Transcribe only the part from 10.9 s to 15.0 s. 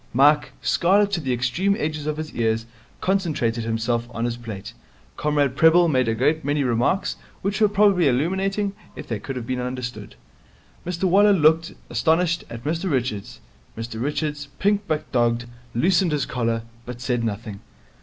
Waller looked, astonished, at Mr Richards. Mr Richards, pink